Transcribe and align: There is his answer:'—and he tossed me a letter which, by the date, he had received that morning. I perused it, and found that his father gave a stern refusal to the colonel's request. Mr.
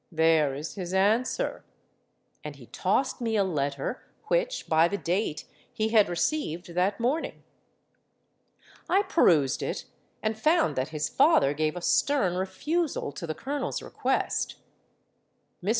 There 0.11 0.55
is 0.55 0.73
his 0.73 0.95
answer:'—and 0.95 2.55
he 2.55 2.65
tossed 2.65 3.21
me 3.21 3.35
a 3.35 3.43
letter 3.43 4.01
which, 4.29 4.67
by 4.67 4.87
the 4.87 4.97
date, 4.97 5.45
he 5.71 5.89
had 5.89 6.09
received 6.09 6.69
that 6.73 6.99
morning. 6.99 7.43
I 8.89 9.03
perused 9.03 9.61
it, 9.61 9.85
and 10.23 10.35
found 10.35 10.75
that 10.75 10.87
his 10.89 11.07
father 11.07 11.53
gave 11.53 11.75
a 11.75 11.81
stern 11.81 12.35
refusal 12.35 13.11
to 13.11 13.27
the 13.27 13.35
colonel's 13.35 13.83
request. 13.83 14.55
Mr. 15.63 15.69